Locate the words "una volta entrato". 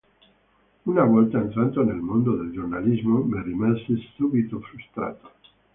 0.85-1.83